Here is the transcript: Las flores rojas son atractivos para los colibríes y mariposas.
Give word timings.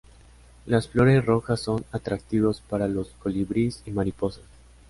Las 0.65 0.87
flores 0.87 1.23
rojas 1.23 1.59
son 1.59 1.85
atractivos 1.91 2.59
para 2.59 2.87
los 2.87 3.09
colibríes 3.21 3.83
y 3.85 3.91
mariposas. 3.91 4.43